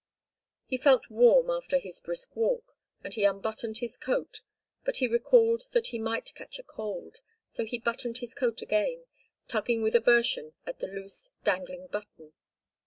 He 0.65 0.77
felt 0.77 1.11
warm 1.11 1.51
after 1.51 1.77
his 1.77 1.99
brisk 1.99 2.35
walk, 2.35 2.75
and 3.03 3.13
he 3.13 3.23
unbuttoned 3.23 3.77
his 3.77 3.97
coat, 3.97 4.41
but 4.83 4.97
he 4.97 5.05
recalled 5.07 5.65
that 5.73 5.89
he 5.89 5.99
might 5.99 6.33
catch 6.33 6.57
a 6.57 6.63
cold, 6.63 7.17
so 7.47 7.65
he 7.65 7.77
buttoned 7.77 8.17
his 8.17 8.33
coat 8.33 8.63
again, 8.63 9.05
tugging 9.47 9.83
with 9.83 9.93
aversion 9.95 10.53
at 10.65 10.79
the 10.79 10.87
loose, 10.87 11.29
dangling 11.43 11.85
button. 11.85 12.33